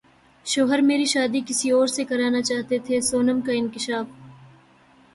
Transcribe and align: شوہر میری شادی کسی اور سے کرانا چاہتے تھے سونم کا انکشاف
شوہر 0.45 0.79
میری 0.81 1.05
شادی 1.05 1.41
کسی 1.47 1.69
اور 1.71 1.87
سے 1.95 2.03
کرانا 2.05 2.41
چاہتے 2.41 2.77
تھے 2.85 3.01
سونم 3.01 3.41
کا 3.41 3.51
انکشاف 3.53 4.05